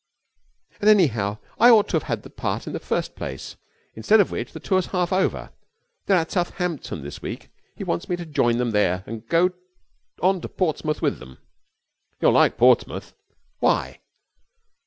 'And 0.79 0.89
anyhow, 0.89 1.37
I 1.59 1.69
ought 1.69 1.87
to 1.89 1.95
have 1.95 2.01
had 2.09 2.23
the 2.23 2.31
part 2.31 2.65
in 2.65 2.73
the 2.73 2.79
first 2.79 3.15
place 3.15 3.55
instead 3.93 4.19
of 4.19 4.31
when 4.31 4.47
the 4.51 4.59
tour's 4.59 4.87
half 4.87 5.13
over. 5.13 5.51
They 6.07 6.15
are 6.15 6.21
at 6.21 6.31
Southampton 6.31 7.03
this 7.03 7.21
week. 7.21 7.49
He 7.75 7.83
wants 7.83 8.09
me 8.09 8.15
to 8.15 8.25
join 8.25 8.57
them 8.57 8.71
there 8.71 9.03
and 9.05 9.27
go 9.27 9.51
on 10.19 10.41
to 10.41 10.49
Portsmouth 10.49 11.03
with 11.03 11.19
them.' 11.19 11.37
'You'll 12.19 12.31
like 12.31 12.57
Portsmouth.' 12.57 13.13
'Why?' 13.59 13.99